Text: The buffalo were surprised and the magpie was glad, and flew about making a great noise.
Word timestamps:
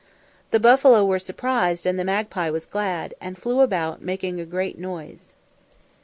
The 0.49 0.59
buffalo 0.59 1.05
were 1.05 1.19
surprised 1.19 1.85
and 1.85 1.99
the 1.99 2.03
magpie 2.03 2.49
was 2.49 2.65
glad, 2.65 3.13
and 3.21 3.37
flew 3.37 3.59
about 3.61 4.01
making 4.01 4.39
a 4.39 4.45
great 4.47 4.79
noise. 4.79 5.35